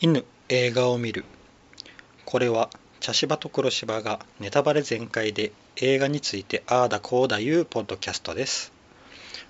[0.00, 1.24] 犬映画を見る。
[2.24, 8.72] これは茶芝と黒芝がネタバレ全開で映画についてああだこうだいうポッドキャストです。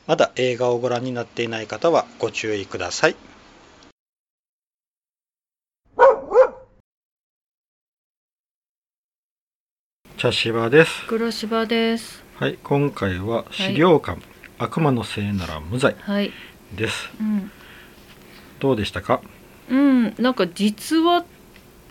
[0.07, 3.17] まだ映画をご覧になっていない方はご注意ください。
[10.17, 11.07] 茶芝です。
[11.07, 12.25] 黒芝です。
[12.37, 14.21] はい今回は資料館、
[14.59, 16.33] 悪魔のせいなら無罪はい。
[16.75, 17.11] です。
[17.21, 17.51] うん。
[18.61, 19.21] どうでしたか？
[19.69, 21.25] うん、なんか実話っ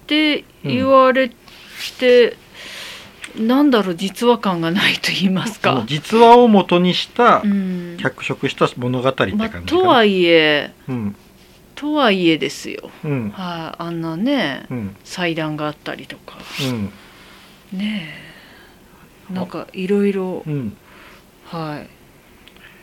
[0.08, 1.32] て言われ
[2.00, 2.38] て、
[3.38, 5.84] なんだろう実話感がないと言いますか。
[5.88, 7.98] 実話を元にしたうん。
[8.00, 11.16] 脚色した物語って感じまあとはいえうん。
[11.76, 12.90] とはいえですよ。
[13.04, 13.30] うん。
[13.32, 14.96] はい、あんなねうん。
[15.04, 16.38] 祭壇があったりとか。
[16.70, 17.78] うん。
[17.78, 18.10] ね
[19.30, 19.34] え。
[19.34, 20.77] なんかいろいろうん。
[21.46, 21.84] は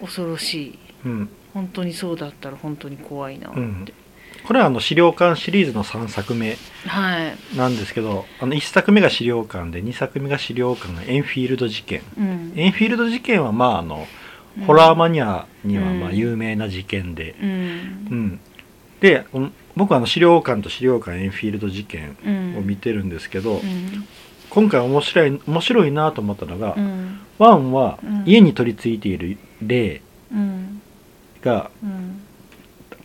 [0.01, 0.05] い。
[0.05, 0.79] 恐ろしい。
[1.07, 1.31] うん。
[1.55, 3.93] 本当にそうだったら本当に怖いなって、うん
[4.47, 12.03] これはあの資料館シリーズの3作目はい、なんですけどあの1作目が資料館で2作目が資料館のエンフィールド事件。
[12.19, 12.53] うん。
[12.57, 14.07] エンフィールド事件はまああの
[14.59, 14.65] うん。
[14.65, 17.53] ホラーマニアにはまあうん有名な事件で、ううん。
[18.27, 18.41] ん
[19.01, 19.25] で
[19.77, 22.57] 僕はあの資料館と資料館エンフィールド事件うん。
[22.59, 24.07] を見てるんですけど、うん。
[24.51, 27.21] 今回面白い面白いなと思ったのが、うん。
[27.39, 28.23] ワンはうん。
[28.27, 30.83] 家に取り付いている霊うん。
[31.43, 32.23] がうん。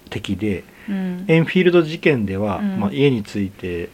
[0.10, 1.26] 敵で、うん。
[1.28, 2.80] エンフィールド事件では、うん。
[2.80, 3.90] まあ、家について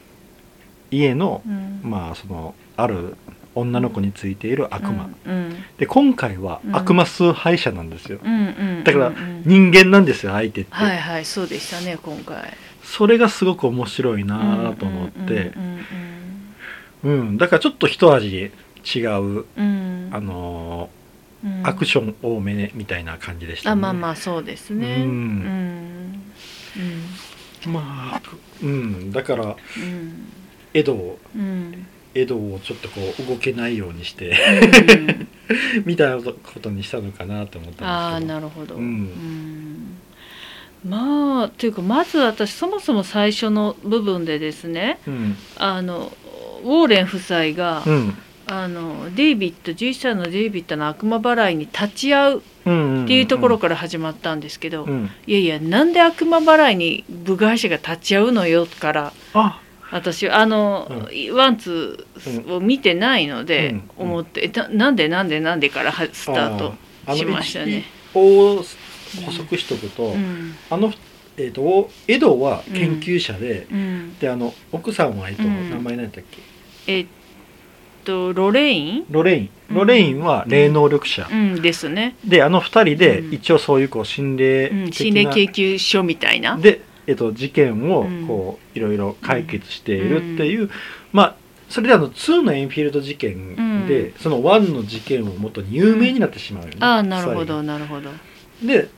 [0.91, 1.81] 家の、うん。
[1.83, 3.15] まあそのある
[3.55, 5.55] 女の子についている悪魔、うん。
[5.77, 6.75] で今回はうん。
[6.75, 8.19] 悪魔崇拝者なんですよ、
[8.83, 9.11] だから
[9.45, 12.53] 人間なんですよ相手って、はいはいそうでしたね今回。
[12.83, 15.51] それがすごく面白いなと思って。
[15.55, 15.79] うん
[17.03, 18.51] うんだからちょっと一味
[18.95, 20.89] 違う、あの
[21.63, 24.95] アクション多めみたいな感じでしたあまあまあそうですね。
[24.99, 26.21] うん
[26.77, 27.73] うん。
[27.73, 28.21] まあ
[28.61, 29.11] うん。
[29.11, 30.31] だからうん。
[30.73, 31.85] エドをうん。
[32.15, 35.83] エドをちょっとこう動けないようにしてうん。
[35.85, 36.31] みたこ
[36.61, 38.33] とにしたのかなと思ったああんですけど。
[38.33, 38.75] なるほど、
[40.85, 45.37] まあというかまず私そもそも最初の部分でですねうん。
[45.57, 46.15] あの
[46.63, 48.17] ウォーレン夫妻が、うん
[48.55, 55.09] あのデイビッド11歳のデイビッドの悪魔払いに立ち会うっうんていうところから始まったんですけど、うん。
[55.25, 59.59] いやいやなんで悪魔払いに部外者が立ち会うのよからあ。
[59.91, 60.89] 私あの、
[61.33, 63.89] ワンツーを見てないので、うん。
[63.97, 66.75] 思ってななんでなんでなんでからはスタート
[67.15, 67.83] しましたね。
[68.13, 68.63] あの一応
[69.25, 70.55] 補足しとくと、うん。
[70.69, 70.93] あの、
[71.37, 74.17] えー、とエドは研究者で、うん。
[74.19, 75.69] であの奥さんは、えっとうん。
[75.69, 76.41] 名前何だっけ？
[76.87, 77.07] えっ
[78.03, 79.49] とロレイン、ロレイン。
[79.69, 79.75] うん。
[79.77, 83.33] ロレインは霊能力者、うん、ですね、であの二人でうん。
[83.33, 86.57] 一応そういうこう心霊心霊研究所みたいな？
[86.57, 88.27] で、えっと、事件をうん。
[88.27, 90.69] こういろいろ解決しているっていう、
[91.11, 91.35] まあ
[91.69, 98.09] それであの2のエンフィールド事件で、うその1の事件をもとに有名になってしまうよね、ああなるほ最どなるほど。
[98.11, 98.89] 後でうん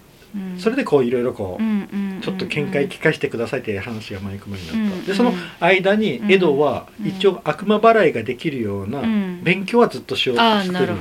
[0.57, 5.05] それでこういろいろこう、ちょっと見解聞かせてくださいっていう話が舞い込むようになった、うん。
[5.05, 7.07] でその間にエドはうん。
[7.07, 9.43] 一応悪魔払いができるようなうん。
[9.43, 10.95] 勉強はずっとしようとしてる。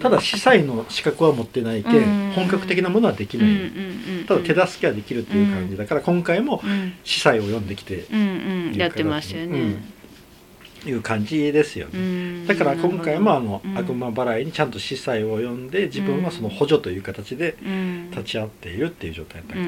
[0.00, 8.06] ただ司祭の資格は持ってないけ、うん本格的なものはできうんない、ただ手助けはできるっていう感じだから今回もうん司祭を呼んできて
[8.76, 9.99] やってましたよね。
[10.86, 12.46] いう感じですよね、うん。
[12.46, 13.76] だから今回もあの、うん。
[13.76, 18.10] 悪魔払いにちゃんと司祭を呼んで自分はその補助という形でうん。
[18.10, 19.66] 立ち会っているっていう状態だったかな、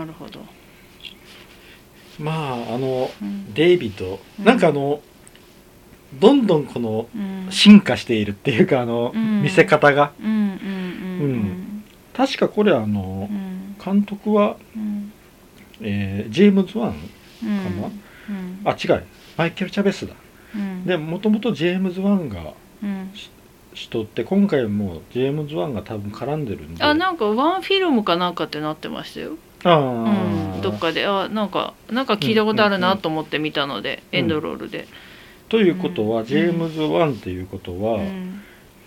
[0.00, 0.40] なるほど。
[2.18, 3.54] まああのうん。
[3.54, 4.44] デイビッド、うん。
[4.44, 5.00] なんかあの
[6.18, 7.46] どんどんこのうん。
[7.50, 9.42] 進化しているっていうかあの、うん。
[9.42, 10.12] 見せ方が。
[12.12, 13.76] 確かこれあのうん。
[13.84, 15.12] 監督は、うん。
[15.80, 16.96] えージェームズ・ワン
[17.42, 17.86] うんな？
[17.86, 18.02] うん
[18.66, 19.04] あ違う。
[19.36, 20.14] マイケル・チャベスだ。
[20.54, 20.84] うん。
[20.84, 22.52] でもともとジェームズ・ワンが
[22.82, 23.10] うん。
[23.72, 26.82] 人って今回もジェームズ・ワンが多分絡んでるんで。
[26.82, 29.32] あなんかワンフィルムかなんかってなってましたよ。
[29.64, 31.06] あうーん、どっかで。
[31.06, 34.18] あなんかなんか聞いたことあるなと思って見たので、うん。
[34.18, 34.88] エンドロールで。
[35.48, 36.26] ということは、うん。
[36.26, 38.42] ジェームズ・ワンっていうことは、うん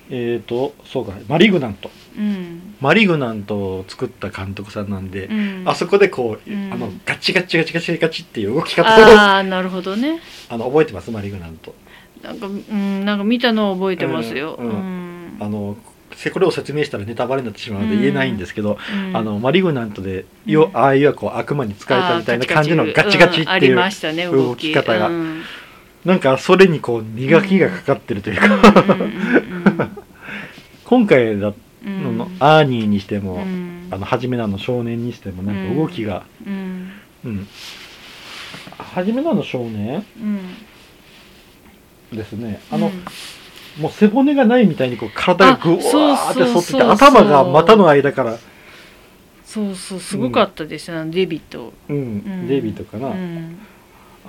[0.09, 1.91] えっ、とそうかマリグナント。
[2.17, 2.75] うん。
[2.81, 5.63] マリグナントを作った監督さんなんで、うん。
[5.65, 6.73] あそこでこう、うん。
[6.73, 10.19] あのガチガチガチガチガチっていう動き方をああなるほどね。
[10.49, 11.11] あの覚えてます？
[11.11, 11.75] マリグナント。
[12.23, 14.55] なんかうんなんか見たのを覚えてますよ。
[14.59, 15.77] うんあの
[16.15, 19.15] せこれを説明したらネタバレになってしまうので言えないんですけど、うん。
[19.15, 20.77] あのマリグナントでよ、うん。
[20.77, 23.41] ああいうこう悪魔に使えたみたいな感じのガチガチ。
[23.41, 25.07] っていう、ましたね動き方が。
[25.07, 25.43] うん
[26.05, 29.97] なんかそれにこう磨きがかかってるというか、うんうん
[30.85, 31.53] 今回だ
[31.85, 32.17] うん。
[32.17, 33.87] ののアーニーにしても、うん。
[33.91, 36.23] あの初めのあの少年にしてもなんか動きが。
[36.45, 36.91] うん。
[37.25, 37.47] うん。
[38.77, 40.03] 初めのあの少年
[42.11, 42.59] うんですね。
[42.71, 43.81] あの、うん。
[43.81, 45.83] もう背骨がないみたいにこう体がぐわーっ
[46.35, 48.37] てあ反ってて頭が股の間から。
[49.45, 52.47] そうそうすごかったですね、あのデビット、うん、うん。
[52.47, 53.59] デイビッドかな、うん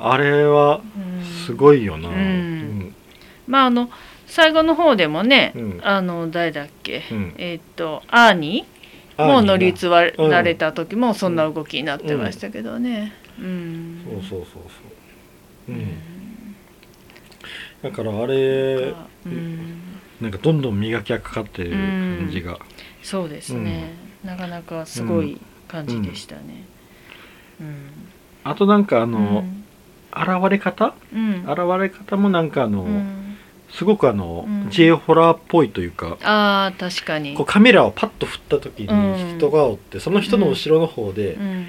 [0.00, 2.94] あれはうんすごいよな、うん。
[3.46, 3.90] まああの
[4.26, 5.80] 最後の方でもね、うん。
[5.82, 7.34] あの誰だっけ、うん。
[7.38, 8.66] えーっとアーニ？
[9.16, 9.86] あーも乗り移
[10.18, 13.12] うんられた時もそんな動きになってましたけどね。
[13.38, 14.04] うん。
[14.04, 14.60] そうそうそうそ
[15.68, 15.72] う。
[15.72, 15.96] うん。
[17.82, 18.94] だからあれ
[19.26, 19.82] うん。
[20.20, 22.58] なんかどんどん磨きがかかってる感じが、
[23.02, 26.66] そうですね、なかなかすごい感じでしたね。
[27.58, 27.86] うん。
[28.44, 29.44] あとなんかああの、
[30.12, 30.94] 現れ方？
[31.14, 31.44] うん。
[31.46, 33.36] 現れ方もなんかあの、うん。
[33.70, 34.70] すごくあの、うん。
[34.70, 37.34] J ホラーっぽいというかああ確かに。
[37.34, 39.12] こうカメラをパッと振った時うん。
[39.32, 41.66] に人がおって、その人の後ろの方で、うん。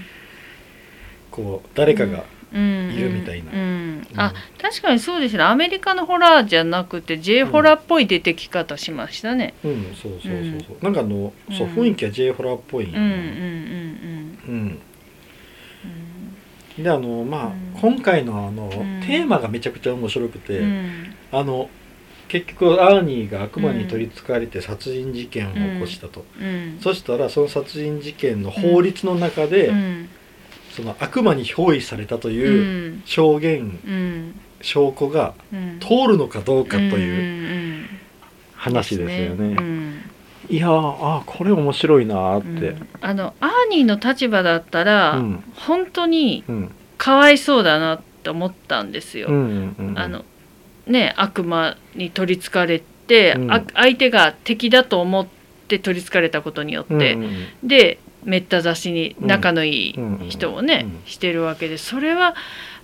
[1.30, 2.24] こう誰かが、
[2.54, 2.92] うん。
[2.92, 3.52] いるみたいな。
[4.18, 5.44] あ確かにそうですね。
[5.44, 9.54] アメリカのホラーじゃなくて J ホラーっぽい出てき方しましたね。
[9.64, 11.74] うんそうそうそうそう、なんかあの、そううん。
[11.76, 12.86] 雰囲気は J ホラーっぽい。
[12.86, 14.40] うんうんうんうん。
[14.48, 14.80] うん
[16.78, 17.80] であのまあ、うん。
[17.80, 18.70] 今回のあの、ん。
[19.06, 21.16] テーマがめちゃくちゃ面白くて、うん。
[21.32, 21.70] あの
[22.28, 26.80] 結局アーニーが悪魔に取りつかれて殺人事件を起こしたと、うん。
[26.82, 30.10] そしたらその殺人事件の法律の中で、うん。
[30.72, 33.02] その悪魔に憑依されたといううん。
[33.06, 34.40] 証言、うん。
[34.62, 35.80] 証拠がうん。
[35.80, 37.86] 通るのかどうかといううん
[38.56, 39.56] 話ですよね。
[40.52, 42.70] うんいやーあーこれ面白いなーって。
[42.70, 42.88] うん。
[43.02, 45.44] あのアーニーの立場だったら、うん。
[45.56, 46.72] 本当にうん。
[46.98, 49.30] かわいそうだなって思ったんですよ。
[49.30, 50.26] うんうんうんあの
[50.86, 53.52] ね悪魔に取りつかれて、うん。
[53.52, 55.28] あ相手が敵だと思っ
[55.68, 61.10] て取りつかれたことによって、うんうんでめった刺しに仲のいいうん人をね、うん。
[61.10, 62.36] してるわけでそれは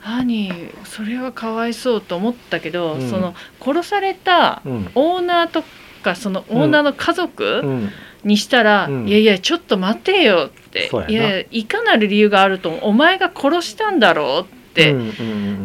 [0.04, 0.52] 兄
[0.84, 3.10] それはかわいそうと思ったけど、うん。
[3.10, 4.92] その殺されたうん。
[4.96, 5.64] オーナーと
[5.98, 7.92] かそのオーナーの家う族ん。
[8.24, 9.08] にしたら、うん。
[9.08, 14.94] いやいやちょっと待てよっていやいかなる理由があるとお前が殺したんだろうって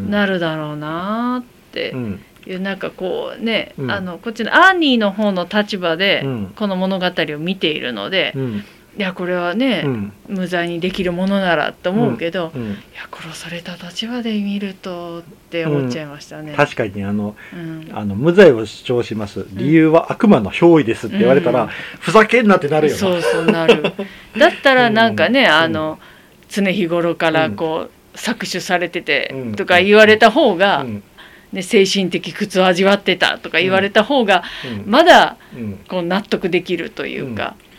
[0.09, 1.91] なるだろうなって。
[1.93, 2.25] うん。
[2.45, 3.91] いうなんかこうね、うん。
[3.91, 6.53] あのこっちのアーニーの方の立場でうん。
[6.57, 8.65] この物語を見ているので、うん
[8.95, 10.13] いやこれはね、うん。
[10.29, 12.71] 無罪にできるものならと思うけど、いうん。
[12.73, 12.77] や
[13.11, 16.53] 殺された立場で見るとって思っちゃいましたね。
[16.55, 17.89] 確かにあのうん。
[17.93, 19.47] あの無罪を主張します。
[19.53, 21.69] 理由は悪魔の憑依ですって言われたら、うん。
[22.01, 22.99] ふざけんなってなるよな。
[22.99, 23.83] そうそうなる。
[24.37, 25.49] だったらなんかね、うん。
[25.49, 25.99] あの
[26.51, 29.55] 常日頃からこう、搾取されててうん。
[29.55, 31.03] とか言われた方が、うん。
[31.55, 34.91] ね、精神的苦痛を味わってたとか言われた方が、うん。
[34.91, 35.79] まだうん。
[35.89, 37.55] こう納得できるというか。
[37.57, 37.72] うん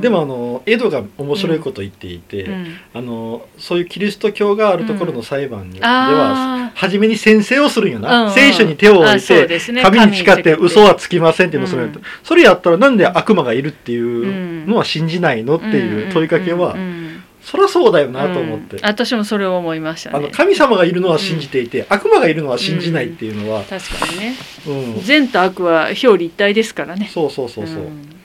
[0.00, 2.66] でもあのエドが面白いこと言っていて、うん。
[2.94, 8.34] あのそういうキリスト教があるところの裁判では、あ初めに宣誓をするんよな、うんうん。
[8.34, 9.82] 聖書に手を置あいて、ね。
[9.82, 16.80] 紙に誓って嘘はつきませんっていうのをするんやとうんそれやったらなんで悪魔がいるっていうのは信じないのってーいう問いかけは、うん。
[16.80, 17.04] うん。
[17.04, 17.10] うん
[17.42, 18.84] そりゃそうだよなと思って、うん。
[18.84, 20.18] 私もそれを思いましたね。
[20.18, 24.36] あの神様がいるのは信じていて、悪魔がいるのは信じないっていうのは、確かにね。
[24.66, 25.02] うん。
[25.02, 27.10] 善と悪は表裏一体ですからね。
[27.12, 28.19] そうそうそうそう、ん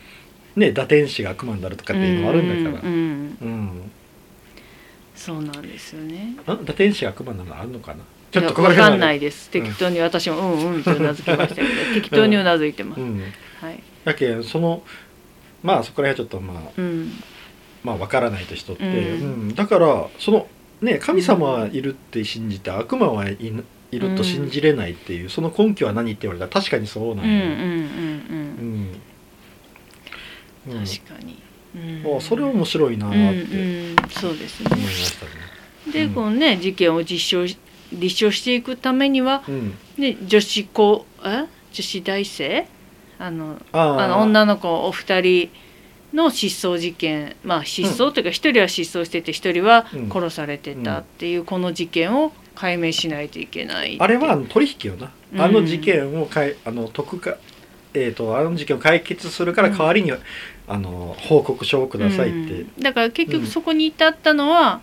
[0.56, 2.84] ね打天使が悪魔になるとかっていうのもあるんだから。
[2.90, 3.00] うんうん
[3.42, 3.92] うん、
[5.16, 6.36] そうなんですよね。
[6.48, 8.04] あ打天使が悪魔なのあるのかな？
[8.32, 9.50] ちょっとわかんないいです。
[9.50, 13.02] 適当に私もうんうんってうなずきましたけど、適当にうなずいてます。
[13.02, 13.22] うん。
[13.62, 13.82] はい。
[14.04, 14.84] だけんその
[15.64, 17.12] まあそこら辺はちょっとまあうん。
[17.84, 18.90] まあわからないと人って、うん。
[18.90, 19.56] うん。
[19.56, 20.48] だからその
[20.82, 27.68] ね神様はいるって信じて悪魔はいないると信じれないっていう、その根拠は何って言われたら確かにそうなんよ、うんうんうんうん。
[27.68, 27.78] うん。
[27.78, 27.82] う
[28.82, 29.02] ん
[30.66, 31.42] 確かに。
[31.76, 32.18] うん。
[32.18, 33.18] あそれは面白いなって。
[33.18, 33.22] う
[33.94, 34.70] んそうですね。
[34.72, 34.86] 思い。
[34.86, 35.32] ましたね。
[35.92, 37.58] でうんこのね事件を実証し
[37.94, 41.46] 立証していくためにはうん、ね女子高え？
[41.72, 42.68] 女子大生？
[43.20, 44.00] あのあー。
[44.00, 45.52] あの女の子お二人
[46.14, 47.36] の失踪事件。
[47.44, 50.10] まあ失踪というか一人は失踪してて一人はうん。
[50.10, 55.42] 殺されてたっていうこの事件を解明しないといけないあれは取引よな、うん。
[55.42, 57.38] あの事件をかいあの解くか
[57.94, 60.12] えー、とあの事件を解決するから代わりに、
[60.68, 62.80] あの報告書をくださいって、うん。
[62.80, 64.82] だから結うん局そこに至ったのは、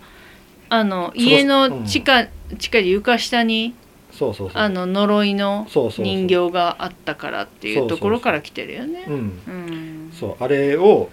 [0.69, 3.75] あの家の地下、地下で床下に
[4.13, 4.63] そうそうそう。
[4.63, 9.05] あの呪いの人形があったからっていうところから来てるよね。
[9.09, 9.15] うん。
[9.15, 10.13] うん。
[10.13, 11.11] そうあれを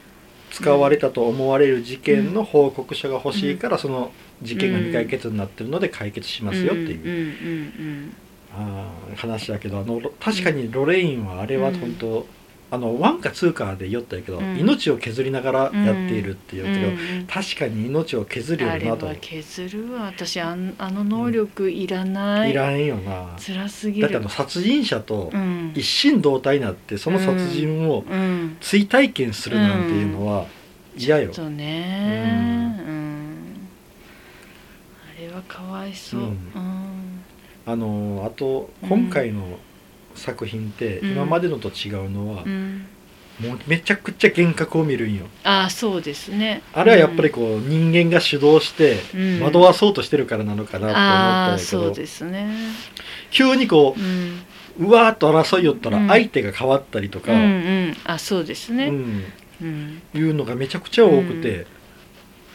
[0.52, 4.12] 使われたと思われる事件の報告書が欲しいから、その
[4.42, 7.10] 事件が未解決になってるので解決しますよっていう、うん。
[7.10, 7.12] う
[7.90, 8.14] ん。
[8.52, 12.26] あー話だけどあの確かにロレインはあれは本当、
[12.72, 14.60] あのワンかツーかで言ったけど、うん。
[14.60, 15.72] 命を削りながらやっ
[16.08, 20.06] ているって言うけど、うん確かに命を削るよあれなとは削るわ。
[20.06, 23.36] 私あんあの能力いらない、いらんよな。
[23.40, 24.04] 辛すぎる。
[24.04, 25.74] だってあの殺人者とうん。
[25.76, 28.58] 一心同体になってその殺人をうん。
[28.62, 30.46] 追体験するなんていうのは
[30.96, 32.76] 嫌よ、そうね。
[32.86, 33.68] うん、
[35.18, 36.22] あれはかわいそう、
[37.66, 39.58] あのあとうん今回の
[40.20, 41.12] 作品ってうん。
[41.14, 42.86] 今までのと違うのは、うん。
[43.40, 45.26] もうめちゃくちゃ幻覚を見るんよ。
[45.46, 46.62] ああそうですね。
[46.74, 49.40] あれはやっぱりこう人間が主導してうん。
[49.42, 52.50] 惑わそうとしてるからなのかなって思ったんやけど、そうですね。
[53.32, 54.42] 急にこうん。
[54.86, 56.08] ううわーっと争いよったらうん。
[56.08, 57.44] 相手が変わったりとか、うんう
[57.92, 57.98] ん。
[58.04, 58.88] あそうですね。
[58.88, 59.24] うん。
[59.62, 60.02] うん。
[60.14, 61.66] いうのがめちゃくちゃ多くて、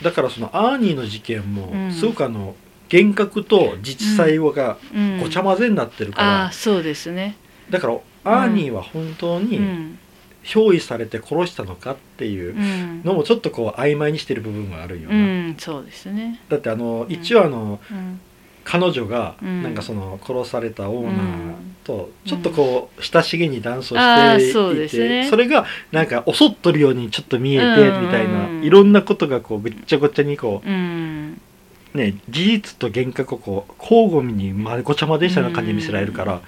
[0.02, 1.92] だからそのアーニーの事件もうん。
[1.92, 2.56] すごくあの
[2.92, 5.20] 幻覚と実際がうん。
[5.20, 7.36] ごちゃ混ぜになってるから、ああそうですね
[7.70, 7.94] だから
[8.24, 9.98] アーニーは本当うにん。
[10.44, 13.00] 憑依されて殺したのかっていううん。
[13.02, 16.38] のもちょっとこう曖昧にしてる部分があるような、んそうですね。
[16.50, 17.12] だってあのうん。
[17.12, 18.20] 一応あのうん。
[18.64, 19.62] 彼女がうん。
[19.62, 21.54] なんかその殺されたオーナー
[21.84, 25.26] とうんちょっとこう親しげにダンスをしていてね。
[25.30, 36.40] それがなんか襲っとるようにちょっと見えてうんみたいないろんなことがこうぐっちゃごちゃにこうね事実と幻覚をこう交互にまごちゃ混ぜしたような感じに見せられるから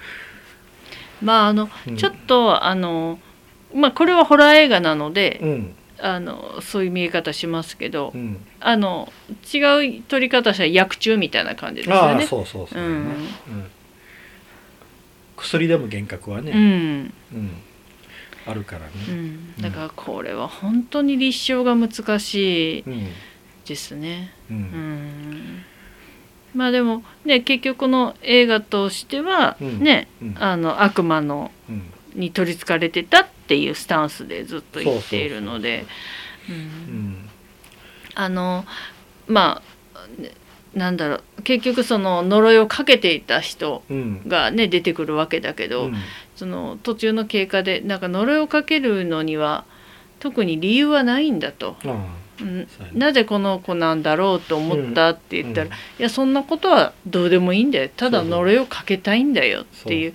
[1.21, 1.97] まああのうん。
[1.97, 3.19] ちょっとあの
[3.73, 5.75] まあこれはホラー映画なのでうん。
[5.99, 8.37] あのそういう見え方しますけどうん。
[8.59, 9.11] あの
[9.53, 12.01] 違う撮り方したら薬中みたいな感じですよね。
[12.01, 12.93] ああそうそうそうだねうん。
[12.93, 13.17] うん。
[15.35, 17.13] 薬でも幻覚はねうん。
[17.33, 17.51] うん。
[18.45, 23.07] あるからうねん、だからこれは本当に立証が難しいうん。
[23.67, 24.31] ですね。
[24.49, 25.65] ううんん
[26.55, 29.79] まあでもね結局この映画としてはうん。
[29.79, 30.35] ね、うん。
[30.39, 31.83] あの悪魔のうん。
[32.15, 35.85] に取りつかれてたっていうスタンスでずっと言っているので
[36.49, 37.29] ううんん。
[38.15, 38.65] あの
[39.27, 39.61] ま
[39.93, 40.31] あね
[40.73, 44.21] なんだろう結局その呪いをかけていた人うん。
[44.27, 45.95] がね出てくるわけだけど、うん。
[46.35, 49.65] その途中の経過でなんか呪いをかけるのには
[50.19, 51.77] 特に理由はないんだと。
[52.41, 52.67] うん。
[52.93, 55.73] なぜこの子なんだろうと思ったって言ったら、うん。
[55.73, 57.89] いやそんなことはどうでもいいんだよ。
[57.95, 60.13] ただ呪いをかけたいんだよっていう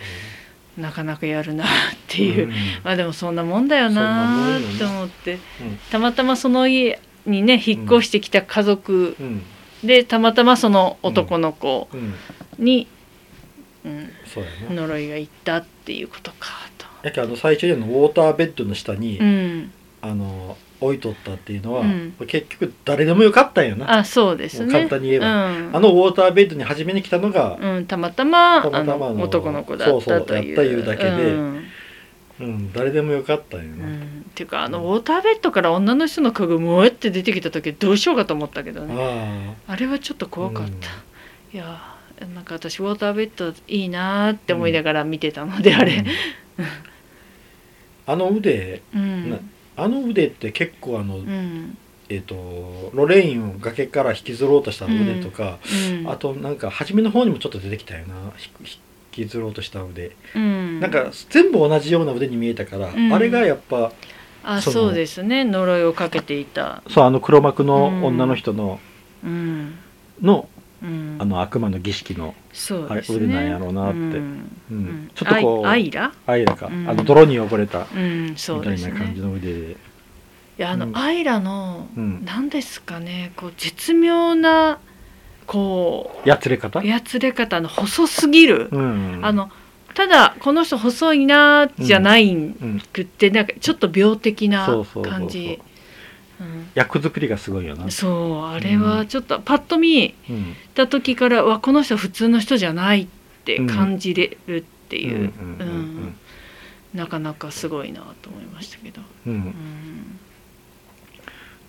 [0.76, 1.68] なかなかやるなっ
[2.08, 2.52] ていう、うん。
[2.84, 5.34] まあでもそんなもんだよなと思って。
[5.34, 5.78] うん。
[5.90, 9.42] たまたまその家にね引っ越してきた家族うん。
[9.84, 12.14] でたまたまその男の子うん。
[12.58, 12.86] に、
[13.84, 14.10] うん
[14.70, 16.62] 呪いがいったっていうことか
[17.02, 19.24] やけの最初のウォーターベッドの下に、と。
[19.24, 22.14] うん、あの置いとったっていうのは、うん。
[22.26, 23.98] 結局誰でもよかったんよな。
[23.98, 24.72] あそうですね。
[24.72, 25.46] 簡単に言えば。
[25.46, 30.02] うん、あのウォーターベッドに初めに来たのが、うん、たまたまたまたまのあの男の子だったという。
[30.02, 31.10] そうそうやったいうだけで。
[31.10, 31.64] うん。
[32.40, 34.26] うん、誰でもよかったんよな、うん。
[34.30, 39.54] っていうかあのウォーターベッドから女の人の顔がもうって出てきた時どうしようかと思ったけどね。
[39.68, 40.88] ああれはちょっと怖かった、
[41.56, 41.80] いや
[42.34, 46.04] なんか私ウォーターベッドいいなーって思いながら見てたので、ああれ、
[48.06, 49.30] あの腕うん。
[49.30, 49.36] な
[49.76, 51.78] あの腕って結構あの、うん。
[52.08, 55.58] えっ、とロレインを崖から引きずろうとした腕とか、
[56.02, 58.50] うん、あとなんか初めの方にもちょっと出てきたよなひ
[59.14, 63.14] 引きずろうとした腕、うん、なんか全部同じような腕に見えたから、うん。
[63.14, 63.92] あれがやっぱ
[64.44, 65.44] あそうですね。
[65.44, 66.82] 呪いをかけていた。
[66.88, 68.80] そうあの黒幕の女の人の、
[69.24, 69.78] うん、
[70.20, 70.48] の
[70.82, 72.34] うん、あの悪魔の儀式の、
[72.88, 73.98] あれ腕なんやろうなって。
[73.98, 74.00] う
[74.74, 75.10] ん。
[75.14, 76.12] ちょっとこうアイラ？
[76.26, 76.90] アイラか、うん。
[76.90, 79.76] あの泥に汚れたみたいな感じの腕で、い
[80.58, 80.96] やあの、うん。
[80.96, 82.24] アイラのうん。
[82.24, 83.32] 何ですかね。
[83.36, 84.80] こう絶妙な
[85.46, 86.80] こやつれ方？
[86.80, 89.50] うやつれ方の細すぎる、うん、あの
[89.94, 92.34] ただこの人細いなーじゃない
[92.92, 95.12] くってなんかちょっと病的なそうそうそうそう。
[95.12, 95.58] 感じ。
[95.64, 95.71] うん
[96.74, 100.54] 役作りがすごいよな、そうあれはちょっとパッと見うん。
[100.74, 103.06] た時からわこの人は普通の人じゃないっ
[103.44, 106.14] て感じれるっていう、うんうんうん
[106.94, 109.32] なかなかすごいなと思いましたけど、うん。
[109.32, 109.38] うん。
[109.38, 110.18] うん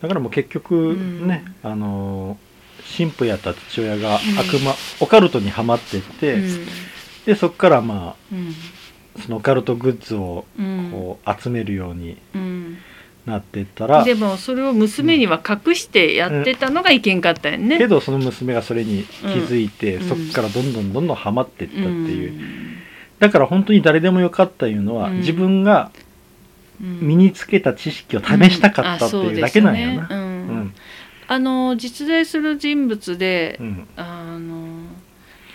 [0.01, 2.37] だからもう結局ね、あの
[2.97, 6.65] 神父やった父親が悪魔、オカルトにはまってって、うん。
[7.25, 8.53] でそこからまうん。
[9.17, 10.89] あそのオカルトグッズをうん。
[10.91, 12.77] こう集めるようにうん
[13.25, 17.77] なってったら、でもそれを娘には隠してやってたのがいけんかったよね。
[17.77, 20.09] けどその娘がそれに気づいて、うん。
[20.09, 22.77] そこからどんどんどんどんハマっていったっていう、うん。
[23.19, 25.17] だから本当に誰でもよかったいうのは、うん。
[25.19, 25.91] 自分が
[26.81, 26.99] うん。
[27.01, 30.07] 身につけた知識を試したかったっていうだけなんやな。
[30.09, 30.73] うん。
[31.25, 33.87] あの実在する人物で、うん。
[33.95, 34.67] あの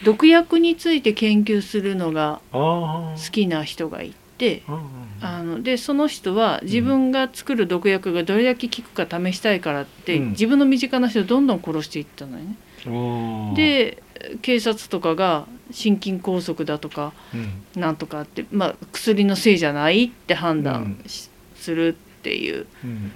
[0.04, 4.27] 毒薬について研究するのが好きな人がいて
[4.68, 4.80] うんうん
[5.20, 10.30] あのでその人は自分が作る毒薬がどれだけ効くか試したいからって、うん。
[10.30, 13.54] 自分の身近な人をどんどん殺していったのよね。
[13.56, 14.02] で
[14.42, 17.80] 警察とかが心筋梗塞だとかうん。
[17.80, 21.92] なんとかって、まあ、薬のせいじゃないって判断しするっ
[22.22, 23.12] ていう、うん。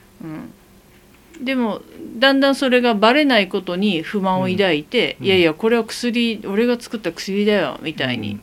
[1.38, 1.82] うん、でも
[2.18, 5.26] だんだんそれがバレないことに不満を抱いて、うん。
[5.26, 8.40] いやいやこれは薬俺が作った薬だよみたいに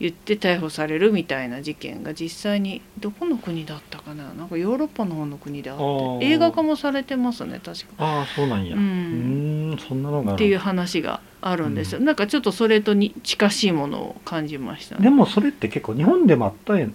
[0.00, 4.32] 言って逮捕されるみたいな事件が実際にどこの国だったかな？
[4.34, 5.78] なんかヨーロッパの方の国であっ
[6.20, 7.86] て映画化もされてますね確か。
[7.98, 8.76] ああそうなんや。
[8.76, 15.02] ううんそんなのがっていう話があるんですよ、なんかちょっとそれとに近しいものを感じましたね。
[15.02, 16.88] でもそれって結構日本でもあったんや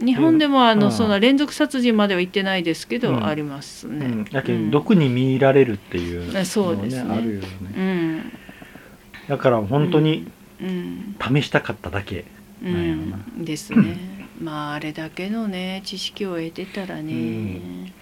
[0.00, 0.92] 日本でもあの、うん。
[0.92, 3.24] そんな連続殺人までは言ってないですけど、うん。
[3.26, 4.70] ありますね、うん、だけうん。
[4.70, 7.12] ど毒に見入られるっていうのあそうですね。
[7.12, 7.48] あるよね。
[7.76, 8.32] うん。
[9.28, 12.24] だから本当にうん試したかっただけ、
[12.62, 13.96] うなんやろな、ん、ですね。
[14.40, 17.92] まああれだけのね知識を得てたらね、うん。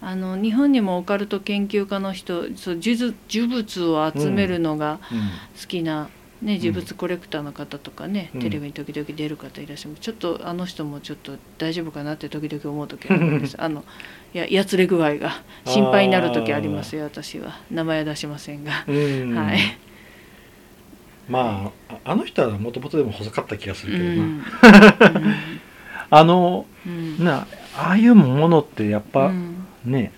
[0.00, 5.00] あの日本にもオカルト研究家の人そう呪物を集めるのが
[5.60, 6.08] 好きな、
[6.40, 8.40] ね、呪物コレクターの方とかね、うん。
[8.40, 13.56] テレビに時々出る方いらっしゃるちょっとあの人もちょっと大丈夫かなって時々思う時あるんです。
[13.60, 13.84] あの
[14.34, 17.60] いややつれ具合が心配になる時ありますよ私は。
[17.70, 19.34] 名前は出しませんが、うん。
[19.34, 19.58] はい、
[21.28, 24.42] まあああの人はもともとでも細かった気がすうるけどな、ん。
[26.10, 27.24] あのうん。
[27.24, 29.56] なああいうものってやっぱ、うん。
[29.84, 30.12] ね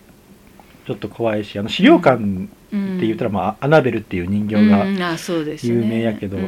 [0.87, 4.87] ちょっと怖いしあの資料館って言ったら、まあ、アナベルっていう人形が、
[5.62, 6.38] 有名やけど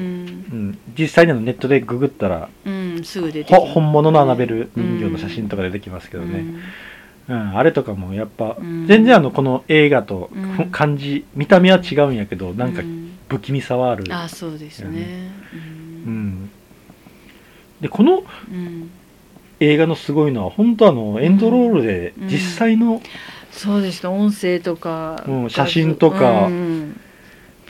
[0.99, 6.45] 実際にあのネットでググったらうんすぐ出て本物のアナベル人形の写真とか出てきますけどね、
[7.29, 7.57] うん。
[7.57, 8.87] あれとかもやっぱ、うん。
[8.87, 10.71] 全然あのこの映画とうん。
[10.71, 13.02] 感じ見た目は違うんやけどなんかうん
[13.33, 15.31] 不気味さはある、あそうですね。
[16.07, 16.11] う。
[16.11, 16.51] ん、
[17.81, 18.91] でこのうん。
[19.61, 22.29] 映画のすごいのは本当あのエンドロールでうん。
[22.29, 23.01] 実際の、
[23.53, 24.09] そうですね。
[24.09, 27.01] 音声とか、うん写真とかうん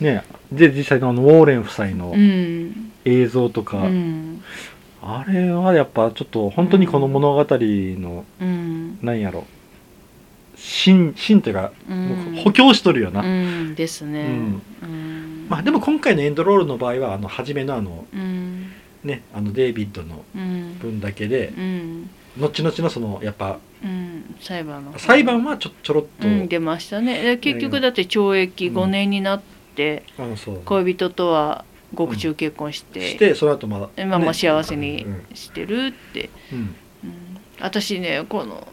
[0.01, 2.92] ねで実際のあのウォーレン夫妻のうん。
[3.05, 4.42] 映像とか、うん。
[5.03, 8.98] あれはやっぱちょっと本当にこの物語のうん。
[9.03, 9.44] なんやろ。
[10.57, 12.40] 真真というか、うん。
[12.42, 14.20] 補強しとるよな、うんですね。
[14.20, 14.62] うん。
[14.83, 18.72] うんまあでも今回のエンドロールの場合はあの初めのあのうん。
[19.04, 20.78] ねあのデイビッドのうん。
[20.78, 22.10] 分だけでうん。
[22.38, 24.34] 後々のそのやっぱうん。
[24.40, 24.98] 裁判の。
[24.98, 27.22] 裁判はちょちょろっと、うん出ましたね。
[27.22, 29.42] で結局だって懲役5年になっ
[29.76, 30.04] て
[30.64, 35.26] 恋人とは獄中結婚して、してその後まだ、まあまあね幸せにうん。
[35.34, 36.30] してるって。
[36.50, 36.58] うん。
[36.58, 36.74] うん。
[37.60, 38.66] 私ねこの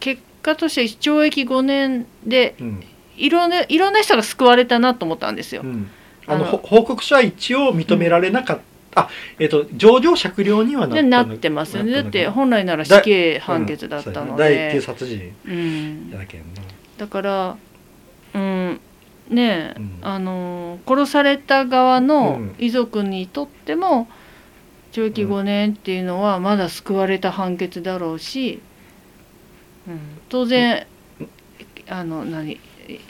[0.00, 2.82] 結果として懲役5年でうん。
[3.16, 5.62] いろんないろんな人が救われたなと思ったんですよ。
[5.62, 5.66] う。
[5.66, 5.88] ん
[6.26, 8.64] あの報告書は一応認められなかった、
[9.02, 9.08] あ
[9.38, 16.06] えっ、と上場酌量にはなってますよねだってな本来なら死刑判決だったので、殺人うん。
[16.10, 16.44] じゃなきゃな
[16.98, 17.56] だから
[18.34, 18.80] うん
[19.28, 19.98] ねえ、うん。
[20.02, 22.54] あの殺された側のうん。
[22.58, 24.08] 遺族にとっても
[24.92, 28.62] 懲役5年っていうのはまだ救われた判決だろうし、
[29.88, 30.86] うん、当然、
[31.88, 32.60] あの何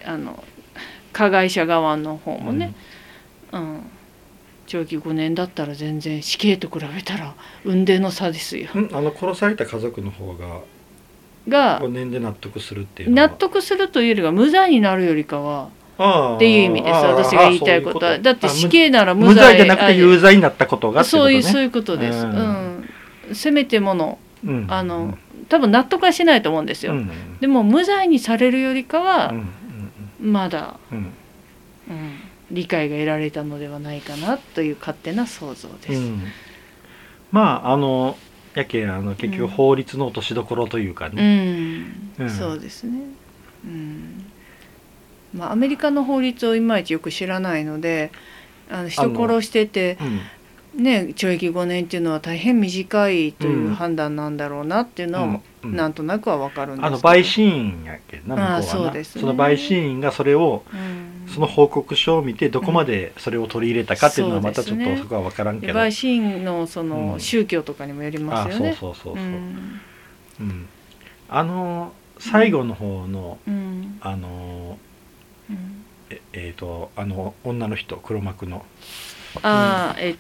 [0.06, 0.42] あの
[1.12, 2.93] 加害者側の方もね、うん
[4.66, 8.68] 懲役5年だったら全然死刑と比べたら雲泥の差ですよ。
[8.74, 10.60] うんあの殺された家族の方が
[11.48, 15.68] が5年で納得するっていう納得するというよりは無罪になるよりかは
[16.36, 17.00] っていう意味です。
[17.00, 18.12] 私が言いたいことは。
[18.12, 22.36] あだって死あ刑なら無無罪罪じゃなくて有罪になったことがねそういうそういうことです、ううん。
[22.36, 22.88] ん
[23.32, 24.66] せめてものうん。
[24.68, 25.16] あの
[25.48, 27.38] 多分納得はしないと思うんですよ、うん。
[27.40, 29.48] でも無罪にされるよりかうはん。
[30.20, 30.98] まだ、うん。
[30.98, 31.04] うん。
[31.90, 32.20] うん、
[32.54, 36.22] 理解が得られたのではないかなという勝手な想像です、うん。
[37.32, 38.16] まああの
[38.54, 39.38] やけんあの結うん。
[39.38, 42.14] 局法律の落としどころというかうね、ん。
[42.18, 42.30] うん。
[42.30, 42.92] そうですね。
[43.64, 44.24] うん。
[45.34, 48.12] まあアメリカの法律をいまいちよく知らないので、
[48.70, 50.84] あの人殺しててうん。
[50.84, 53.74] ね懲役5年っていうのは大変短いといううん。
[53.74, 55.40] 判断なんだろうなっていうのは、うん
[55.72, 56.86] なんとなくはわかるんですけど。
[56.86, 58.62] あの陪審員やっけんな向こうはな。
[58.62, 59.24] そね。
[59.24, 61.14] の陪審員がそれをうん。
[61.26, 67.20] その報告書を見てどこまでそれを取り入れたかっていうのはまたちょっとそこは分からんけでど、陪審員のそのうん。
[67.20, 68.76] 宗教とかにもよりますよね。
[68.78, 69.26] そうそうそう、う。
[69.26, 69.80] ん。
[70.40, 70.68] うん。
[71.28, 73.98] あの最後の方のうん。
[74.00, 74.78] あの
[75.48, 75.84] うん。
[76.10, 78.64] ええーとあの女の人黒幕の、
[79.42, 80.18] ああえっうん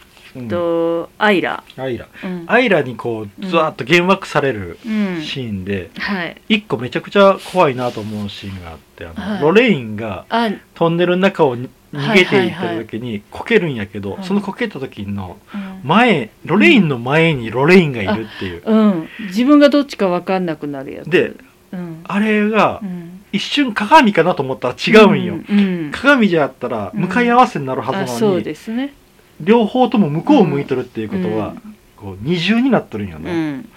[0.48, 1.62] とアイラ。
[1.76, 2.08] アイラ。
[2.22, 2.44] うん。
[2.46, 5.22] アイラにこうずわっと幻惑されるうん。
[5.22, 6.40] シーンで、はい。
[6.48, 9.42] 一個めちゃくちゃ怖いなと思うシーンがあってあの、はい。
[9.42, 14.24] ロレインがあトンネルの中をに逃げていった時にこけるんやけど、はい。
[14.24, 15.80] そのこけた時のうん。
[15.84, 21.10] 前ロレインの前にロレインがいるっていう、うん、自分がどっちか分かんなくなるやつ。
[21.10, 21.34] で
[21.72, 22.00] うん。
[22.04, 25.34] あれがうん、一瞬鏡かなと思ったら違うんよ、
[25.92, 28.94] 鏡じゃあったら向かい合わせになるはずなのに、ですね
[29.40, 31.76] 両方とも向こうを向いとるっていうことは、うん。
[31.96, 33.68] こう二重になっとるんようね、ん。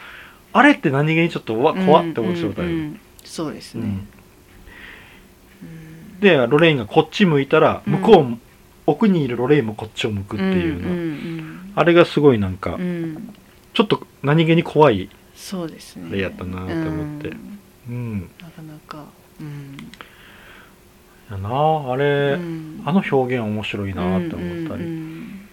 [0.54, 3.00] あれって何気にちょっとうわ怖って思ってしまったよ、うんうんうん。
[3.24, 3.82] そうですね、
[5.63, 5.65] う
[6.17, 6.20] ん。
[6.20, 7.93] でロレインがこっち向いたらうん。
[7.93, 8.38] 向こう、
[8.86, 12.82] 奥にいるロレインもこっちを向くっていうの、んうんあれがすごいなんか、うん。
[12.82, 13.34] うん
[13.74, 16.08] ちょっと何気に怖いそうですね。
[16.10, 17.30] あれやったなって思って。
[17.30, 17.60] うん。
[17.89, 18.30] うん。
[18.41, 19.06] なかなか。
[19.39, 19.78] うん。
[21.30, 22.82] やなあれ、うん。
[22.86, 25.46] あの表現面白いなって思ったり、うんうん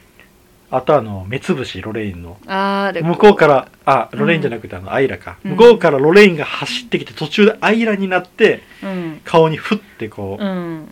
[0.76, 2.37] あとあの目つぶしロレインの。
[2.46, 5.50] あーで向こうからあロレインじゃなくてあのアイラか、うん。
[5.52, 9.20] 向こうからロレインが走ってきて途中でアイラになってうん。
[9.24, 10.88] 顔にふってこう、うん。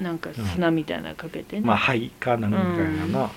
[0.00, 3.30] なんか砂みたいなのかけてね、まあ灰かなんかやな、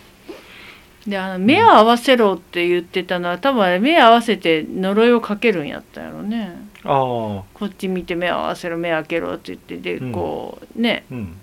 [1.05, 6.55] であの目を合わせろって言ってたのは多分あれ目合わせて呪いをかけるんやったやろね。
[6.83, 10.11] ああこっち見て目合わせろ目開けろって言ってでうん。
[10.11, 11.05] こうね。
[11.11, 11.37] うん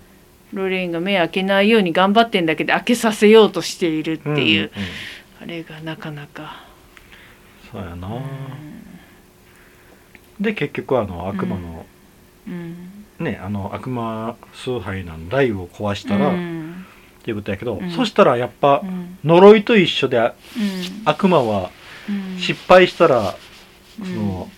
[0.55, 4.69] ロレインが目開けないように頑張ってんだけど開けさせようとしているっていう、んん
[5.41, 6.63] あれがなかなか、
[7.71, 8.23] そうやな、うん。
[10.39, 11.85] で結局あの悪魔の、
[12.47, 16.85] うん、ねあの悪魔崇拝の雷雨を壊したら、っうん。
[17.23, 17.91] ていうことやけど、うん。
[17.91, 19.17] そしたらやっぱうん。
[19.23, 20.19] 呪いと一緒で
[21.05, 21.69] 悪魔は
[22.07, 22.39] うん。
[22.39, 23.35] 失敗したら、
[23.99, 24.05] うん。
[24.05, 24.49] その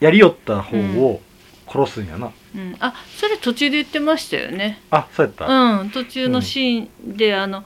[0.00, 1.20] やりよった方を
[1.66, 4.80] 殺すんやな、うん、あそれ途中で言ってましたよね。
[4.90, 5.90] あそうやった、うん。
[5.90, 7.64] 途中のシーンで、あの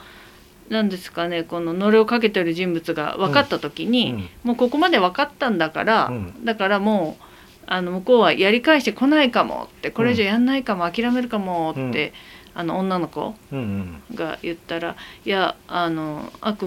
[0.68, 4.28] なんですかねこの呪いをかけてる人物が分かった時に、うん。
[4.44, 6.44] もうここまで分かったんだから、うん。
[6.44, 7.24] だからもう
[7.66, 12.12] あの向こうはやり返してこないかもってこれ以上やんないかも、諦めるかもって、
[12.54, 13.58] あの女の子うん
[14.10, 16.66] うんが言ったらいやあの悪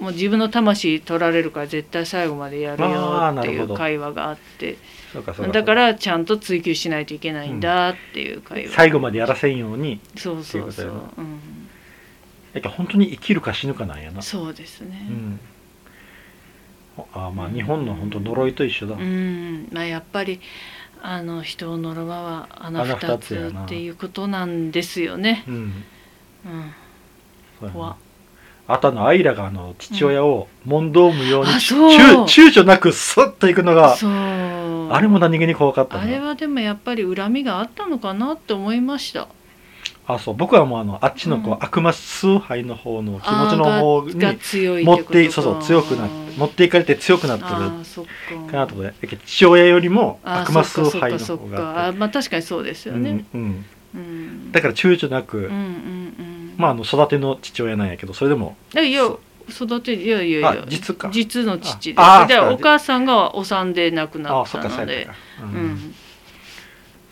[0.00, 4.76] もう自分の魂取られるから絶対最後までやるよっていう会話があって。
[5.52, 10.86] だからちゃんと追求しないといけないんだっていう会話、最後までやらせんようにそうそうそう、
[11.18, 11.40] うん、
[12.54, 15.06] やけど本当に生きるか死ぬかなんやな、そうですね。
[15.10, 15.40] うん、
[17.12, 20.40] あまあ日本の本当呪いと一緒だ、うん、まあやっぱり
[21.02, 25.44] あの人を呪わは穴穴二二つっていうことなんですよね。
[25.46, 25.84] うん。
[27.62, 27.96] うん、怖な
[28.68, 31.54] あとあのアイラがあの父親を問答無用に、う。
[31.54, 39.28] 躊躇なくスッと行くのがあれも何気に怖かったなあれはでもやっぱり恨みがあったのかなって思いました。
[40.06, 40.34] あそう。
[40.34, 41.62] 僕はもうあのあっちのこう、うん。
[41.62, 44.04] 悪魔崇拝の方の気持ちの方
[44.78, 48.50] に持ってそうそう強くなって持っていかれて強くなってるか。
[48.50, 53.24] かなと思って父親よりも悪魔崇拝の方がああまあ確かにそうですよね。
[53.34, 54.52] うんうん、うん。
[54.52, 56.31] だから躊躇なく、うんうんうん
[56.62, 58.56] まああの育ての父親なんやけどそれでも。
[58.72, 59.02] いやいや
[59.48, 60.50] 育ていやいやいや。
[60.62, 61.10] あ実か。
[61.12, 62.00] 実の父で。
[62.00, 65.08] お母さんがお産で亡くなったかそうので
[65.40, 65.66] ううん。
[65.72, 65.94] ん。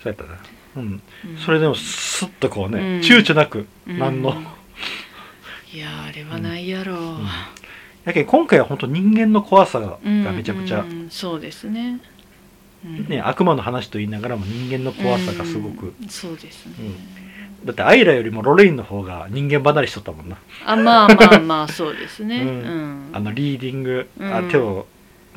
[0.02, 0.38] そうやったな、
[0.76, 1.36] うん、うん。
[1.44, 2.86] それでもスッとこうね、うん。
[3.00, 3.98] 躊躇なくうん。
[3.98, 4.30] 何の、
[5.74, 6.94] いやあれはないやろ。
[6.94, 6.98] う、
[8.04, 12.00] やけん今回は本当人間の怖さが,、うんめちゃくちゃ、うんそうですね、
[12.84, 13.08] うん。
[13.08, 16.08] ね、悪魔の話と言いながらも人間の怖さがすごく、うん。
[16.08, 16.74] そうですね、
[17.64, 23.10] だってアイラよりもロレインの方が人間離れしとったもんな、あまあまあまあ そうですね、ううん。
[23.10, 24.48] んあのリーディング、あうん。
[24.48, 24.86] 手を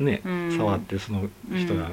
[0.00, 0.56] ね、うん。
[0.56, 1.88] 触ってその人がうん。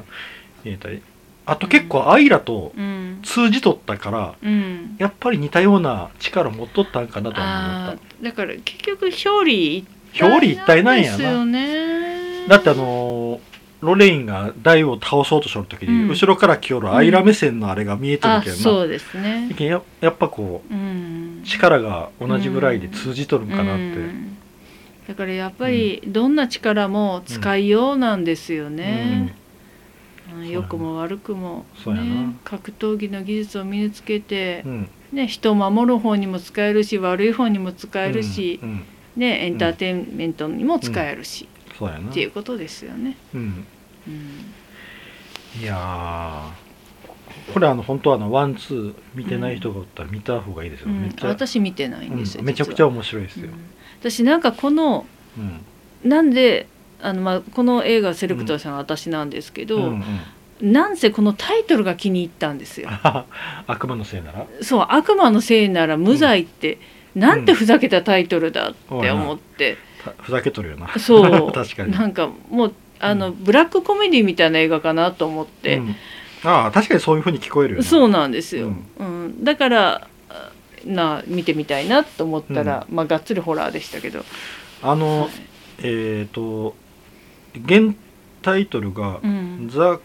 [0.63, 1.01] 見えたり、
[1.45, 3.19] あと結構アイラとうん。
[3.23, 4.95] 通じとったからうん。
[4.97, 9.83] やっぱり似たような力持っとったんかなとは思っあーだから結局表裏一
[10.17, 11.11] た表裏一体なんや
[12.47, 13.50] だってあのー
[13.81, 16.09] ロレインが台を倒そうとしとる時に、うん。
[16.09, 19.49] 後ろから来よるアイラ目線のあれが見えてるあけどな、そうですね。
[20.01, 21.41] やっぱこううん。
[21.43, 24.37] 力が同じぐらいで通じとるんかなって、うん。
[25.07, 29.33] だからやっぱりどんな力も使いようなんですよね、
[30.29, 30.47] うん。
[30.47, 34.89] 良くも悪くも、ね、格闘技の技術を身につけてう、ん。
[35.11, 38.69] ね、人を守る方にも使えるし悪い方にも使えるし、うん。
[38.69, 38.85] うん。
[39.15, 41.49] ね、エンターテインメントにも使えるし、
[41.81, 42.09] そうやな。
[42.09, 43.17] っていうことですよね。
[43.33, 43.65] うん、
[44.07, 45.61] うん。
[45.61, 46.71] いやー。
[47.53, 51.13] これあの本当はあのワンツー見てない人がおったら見た方がいいですよ、うん。
[51.23, 52.47] 私見てないんですよ、うん。
[52.47, 53.53] めちゃくちゃ面白いですよ、うん。
[53.99, 55.05] 私なんかこの
[55.37, 56.09] うん。
[56.09, 56.67] なんで
[57.01, 60.03] あの、まあ、この映画セレクトしたのは私なんですけど、うん
[60.61, 60.73] うん。
[60.73, 62.89] なんせこのタイトルが気に入ったんですよ。
[63.65, 64.45] 悪魔のせいなら？
[64.61, 66.77] そう悪魔のせいなら無罪って、
[67.15, 69.79] なんてふざけたタイトルだって思って、た
[70.21, 70.97] ふざけとるよな。
[70.99, 71.51] そう。
[71.53, 71.91] 確かに。
[71.91, 75.95] なんかもうあの、ブラックコメディみたいな映画かなと思って、うん。
[76.43, 77.85] ああ確かにそういうふうに聞こえるよな。
[77.85, 79.43] そうなんですよ、うん。
[79.43, 80.51] だからあ
[80.85, 84.23] な見てみたいなと思ったら、まあがっつりホラーでしたけど、
[84.81, 85.29] あの、はい。
[85.83, 86.75] えっ、と
[87.55, 87.95] 現
[88.41, 89.99] タイトルがうん「ザ・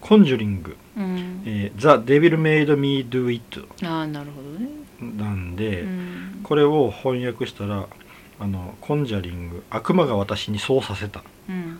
[0.00, 1.42] コンジュリング」うん。
[1.44, 3.66] えー「ザ・デビル・メイド・ミー・ドゥ・イット。
[3.86, 4.68] ああなるほどね、」
[5.00, 6.40] なんで、うん。
[6.42, 7.86] これを翻訳したら
[8.42, 11.78] 「あのコンジャリング悪魔が私にそうさせた」っうん。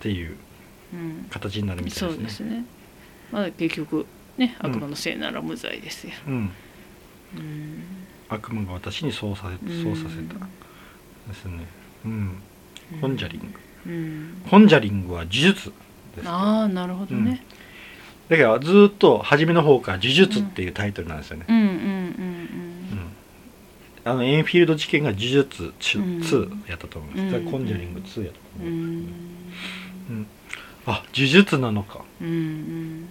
[0.00, 0.36] ていう
[0.94, 2.50] うん、形になるみたそいうですね。
[2.50, 2.64] ですね。
[3.32, 4.06] まあ結局
[4.36, 4.70] ねうん。
[4.70, 6.34] 悪魔のせいなら無罪ですよ、うん、
[7.36, 7.82] うん。
[8.28, 10.34] 悪魔が私にそうさせそうさせた。
[11.28, 11.66] ですね。
[12.04, 12.42] うん、
[13.00, 13.90] コンジャリング。
[13.90, 14.42] うん。
[14.48, 15.72] コンジャリングは呪術
[16.16, 16.28] です。
[16.28, 17.44] ああなるほどね、
[18.28, 21.44] だからずーっと初めの方から呪術っていうタイトルなんですよね。
[21.48, 22.67] うん、うんうんうん
[24.08, 26.64] あのエンフィールド事件が呪術2うん。
[26.68, 27.36] やったと思います。
[27.36, 27.50] うん。
[27.50, 29.02] コンジャリング2やったと思いま
[30.08, 30.12] す。
[30.12, 30.26] ん。
[30.86, 32.04] あ、呪術なのか。
[32.20, 33.08] うんうん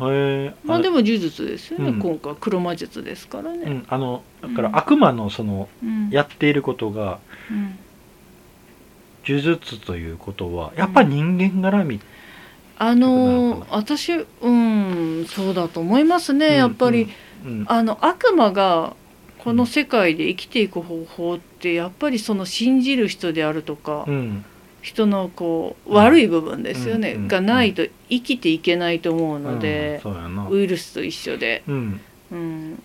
[0.00, 0.54] へえ。
[0.64, 2.00] まあでも呪術ですよね、うん。
[2.00, 4.76] 今回黒魔術ですからね、うん、あのだからうん。
[4.76, 6.10] 悪魔のそのうん。
[6.10, 7.78] やっていることがうん。
[9.26, 12.00] 呪術ということはやっぱり人間絡み、
[12.78, 17.08] あの私うんそうだと思いますね、やっぱり、
[17.44, 17.64] うん。
[17.68, 18.94] あの悪魔が
[19.38, 24.44] この世界で生きていく方法ってやっぱりその信じる人であるとか、うん。
[24.80, 27.28] 人のこう悪い部分ですよね、うん。
[27.28, 29.42] がないと生きていけないと思ううん。
[29.42, 30.46] ので、そうやな。
[30.48, 32.00] ウイルスと一緒で、うん。
[32.32, 32.82] うん。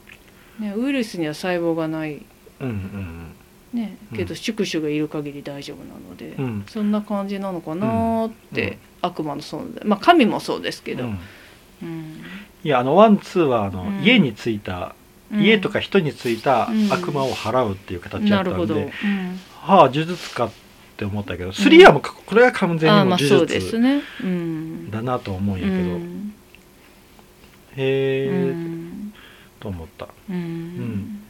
[0.59, 2.21] ね、ウイルスには細胞がない、
[2.61, 3.33] うんうん
[3.73, 4.35] ね、けどうん。
[4.37, 6.65] 宿主がいる限り大丈夫なので、うん。
[6.69, 8.77] そんな感じなのかなーって、うん。
[9.01, 9.83] 悪魔の存在。
[9.85, 11.19] まあ神もそうですけど、うん。
[11.83, 12.21] うん
[12.63, 14.03] いやあのワンツーはあの、うん。
[14.03, 14.95] 家についた
[15.31, 15.41] うん。
[15.41, 16.91] 家とか人についたうん。
[16.91, 19.39] 悪魔を払うっていう形だなるほど、ったんで、うん。
[19.61, 20.51] はあ呪術かっ
[20.97, 26.33] て思ったけどスリーはもうこれは完全にああまあもう呪そうです術ね、うん、だなと思うんやけど、うん。
[27.77, 29.13] へえ、うん。
[29.59, 30.07] と思った。
[30.29, 31.21] うん。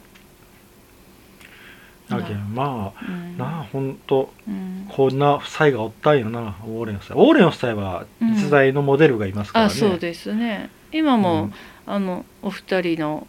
[2.08, 3.38] だけどまあうん。
[3.38, 4.86] なあほんとうん。
[4.88, 7.16] こんな夫妻がおったんよなオーレン夫妻。
[7.16, 11.54] オーレン夫妻は実在のモデルがいますからね、あそうですね今も、うん。
[11.86, 13.26] あのお二人の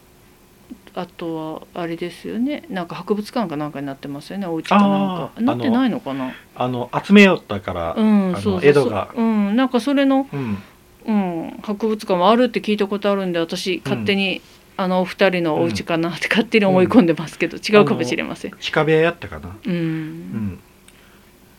[0.94, 2.64] あとはあれですよね。
[2.68, 4.46] なんか博物館かなんかになってますよね。
[4.46, 5.40] お家かなんか。
[5.40, 6.32] なってないのかな？
[6.54, 9.12] あの集めよったから、うんそう江戸が。
[9.16, 9.56] うん。
[9.56, 10.58] なんかそれの、うん。
[11.04, 14.40] うん、博物館もあるって聞いたことあるんで私勝手に、
[14.76, 18.52] あのお二人のお家かなって勝手に思い込んでますけど、違うかもしれません。
[18.60, 19.56] 地下部屋やったかな。
[19.66, 20.58] うん。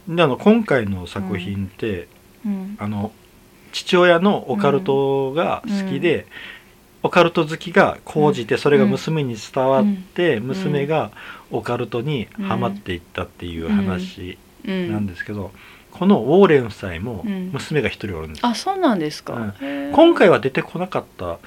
[0.08, 0.16] うん。
[0.16, 2.08] であの今回の作品って、
[2.46, 2.78] うん。
[2.80, 3.12] あの
[3.74, 6.26] 父親のオカルトが好きで、
[7.02, 10.44] オカルト好きが高じてそれが娘に伝わって、ん。
[10.44, 11.12] 娘が
[11.52, 14.92] オカルトにはまっていったっていう話うん。
[14.94, 15.52] なんですけど、
[15.92, 17.50] このウォーレン夫妻もうん。
[17.52, 19.54] 娘が一人おるんです、あそうなんですか。
[19.60, 19.92] うん。
[19.92, 21.40] 今回は出てこなかったは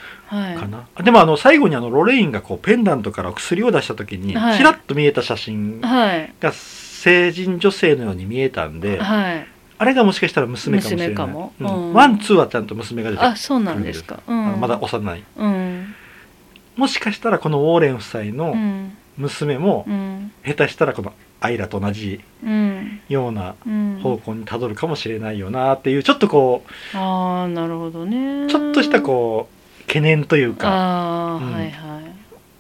[0.53, 0.57] い。
[0.57, 4.59] かな、でもあの最後にあのロレインがこうペンダントから薬を出した時にはい。
[4.59, 6.33] ちらっと見えた写真はい。
[6.41, 9.47] が成人女性のように見えたんで、はい。
[9.79, 11.93] あれがもしかしたら娘かもしれない。
[11.93, 14.21] ワンツーはちゃんと娘が出てくるあそうなんですか。
[14.27, 15.25] まだ幼い。
[15.37, 15.95] うん。
[16.77, 18.97] もしかしたらこのウォーレン夫妻うのん。
[19.19, 20.33] 娘もうん。
[20.45, 23.01] 下手したらこのアイラと同じうん。
[23.09, 24.01] ようなうん。
[24.03, 28.45] 方向にたどるかもしれないよなっていうちょっとこああなるほどね。
[28.45, 31.53] うちょっとしたこう懸念というかああ、うん。
[31.53, 32.07] はいはい。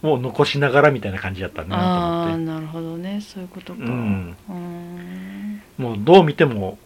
[0.06, 2.44] を残しながらみたいな感じだったなとああ思って。
[2.44, 3.20] なるほどね。
[3.22, 3.78] そういうことか。
[3.80, 4.36] うん。
[4.48, 5.62] うん。
[5.78, 6.85] もうどう見てもう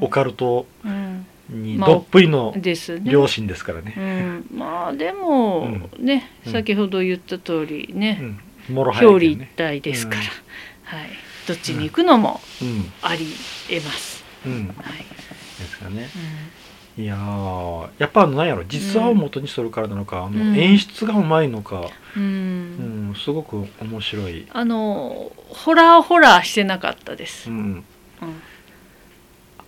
[0.00, 1.26] オカルトうん。
[1.48, 2.54] にまあどっぷりの。
[3.02, 6.52] 両親ですからね、うん、まあでも、ねうん。
[6.52, 8.36] 先ほど言った通りね、
[8.68, 10.98] 表裏一体ですから、うん。
[10.98, 11.08] はい、
[11.46, 12.92] どっちに行くのもうん。
[13.02, 13.26] あり
[13.70, 14.24] えます。
[14.44, 14.48] い。
[14.48, 16.08] ですかね。
[16.98, 20.54] いやーやっぱなんやろ実話を元にするからなのか、あうん。
[20.54, 27.50] の演出がうまいのか、うん、ううんんすごく面白い、あのホラーホラーしてなかったです。
[27.50, 27.84] うん、うん、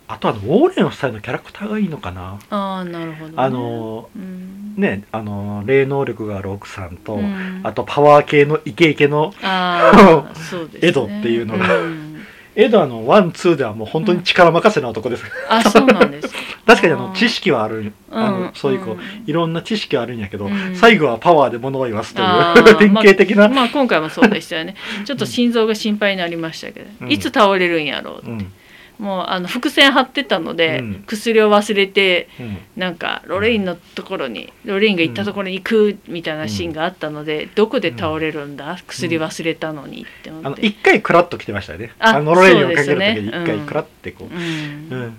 [0.08, 3.34] あとあのウォーレン夫妻のキャラクターがいいのかな、ああなるほど、ね。
[3.36, 7.60] あのうん、ねあの霊能力がある奥さんと、うん。
[7.62, 9.34] あとパワー系のイケイケの
[10.50, 10.88] そうです、ね。
[10.88, 11.76] エドっていうのが。
[11.76, 12.24] うん。
[12.56, 16.34] エドあのワンツーではもう本当に力任せな男です、あそうなんです。
[16.66, 19.00] 確かにあの知識はあるあの、うんそういうこう、うん。
[19.26, 20.74] いろんな知識はあるんやけど、うん。
[20.74, 24.74] 最後はパワーで物を言わすとあいうー 典型的な、まあ、まあ今回もそうでしたよね。
[25.04, 27.12] ちょっと心臓が心配になりましたけど、うん。
[27.12, 28.52] いつ倒れるんやろう、うん
[28.98, 31.04] もうあの伏線張ってたので、うん。
[31.06, 32.58] 薬を忘れてうん。
[32.76, 38.76] なんかロレインのところにロレインが行ったところに行くみたいなシーンがあったので、どこで倒れるんだ？
[38.86, 41.92] 薬忘れたのにってあ思って、の一回クラッと来てましたよね。
[41.98, 44.92] ああのロレインをかける時そうで一回クラッてこう、うん。
[44.92, 45.16] うん。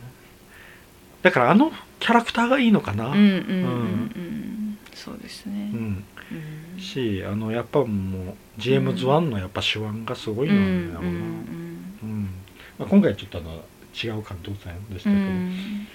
[1.22, 3.32] だからあのキャラクターがいいのかな、うんうんうんう
[4.20, 6.04] んそうですね、うん。
[6.76, 6.82] うん。
[6.82, 11.06] しあのやっぱもうジェームズ・ワンのやっぱ手腕がすごいのよね、うんうんう
[11.65, 11.68] ん
[12.80, 13.52] まあ、今回ちょっとあの
[13.94, 15.88] 違う監督さんでしたうけど、ん。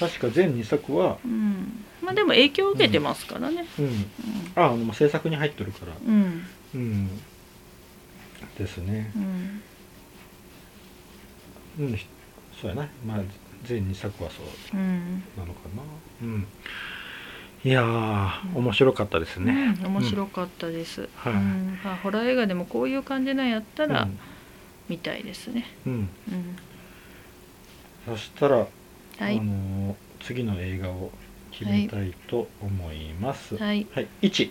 [0.00, 1.84] 確か全2作は、うん。
[2.02, 3.66] まあでも影響を受けてますからね。
[3.78, 4.10] うん、
[4.54, 5.92] ああの制作に入ってるから。
[6.06, 6.42] うん。
[6.74, 7.08] うん。
[8.58, 9.12] ですね。
[9.16, 9.62] うん。
[11.80, 11.98] うん。
[12.60, 12.88] そうやな。
[13.06, 13.20] まあ
[13.64, 15.22] 全2作はそううん。
[15.36, 15.82] なのかな。
[16.22, 16.46] うん。
[17.64, 19.86] いやー面白かったですね、うん。
[19.88, 21.32] 面白かったです、はい。
[21.32, 21.78] うん。
[21.84, 23.90] まあホラー映画でもこういう感じなんやったうん。
[23.90, 24.08] ら
[24.88, 25.96] 見たいですね、うん、う
[26.34, 26.56] ん。
[28.06, 28.66] そしたら、は
[29.18, 31.10] あいのー次の映画を
[31.52, 33.56] 決めたいと思います。
[33.56, 33.86] はい。
[33.92, 34.08] はい。
[34.22, 34.50] 1、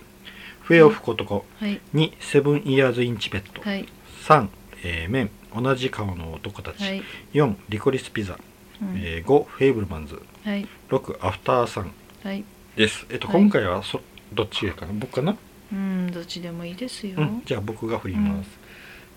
[0.62, 1.46] フェオフコトコ。
[1.60, 1.82] はい。
[1.94, 3.62] 2、セブンイヤーズインチベット。
[3.62, 3.86] はい。
[4.24, 4.48] 3、
[4.84, 6.84] えー、メン、同じ顔の男たち。
[6.84, 7.04] はい。
[7.34, 8.40] 4、リコリスピザ。
[8.82, 8.94] うん。
[8.98, 10.22] えー、5、フェイブルマンズ。
[10.44, 10.68] はい。
[10.90, 11.92] 6、アフターサン。
[12.24, 12.44] はい。
[12.76, 13.06] です。
[13.10, 13.42] えっと、はい。
[13.42, 14.00] 今回はそ
[14.34, 14.94] どっちかな？
[14.94, 15.36] 僕かな、
[15.72, 18.50] うんどっちでもいいですよ、うん、じゃあ僕が振ります。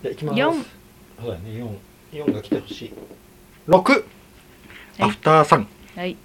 [0.03, 0.78] じゃあ、いきます。
[1.19, 1.79] 四そうだね、
[2.13, 2.25] 4。
[2.25, 2.93] 4が来てほしい。
[3.69, 4.03] 6、はい
[5.01, 5.69] アフターサン。
[5.95, 6.17] はい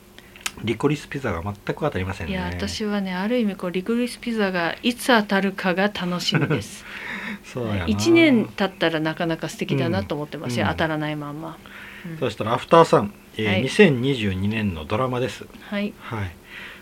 [0.64, 2.34] リコリスピザが全く当たりませんね。
[2.34, 6.86] いや私はねある意味こうリクリスピザがいつ当たるかが楽しみです
[7.44, 11.58] そうやな1年経ったらなかなか素敵だなと思ってますよ、うん当たらないまんま、
[12.06, 15.46] うんそしたらアフターさん、えーはい2022年のドラマです。
[15.70, 16.32] はいはい。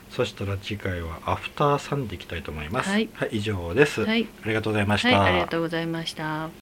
[0.09, 2.89] そしたら次回はアフターさんでいきたいと思います。
[2.89, 5.07] はい以上です、はいありがとうございました。
[5.17, 6.60] はいありがとうございました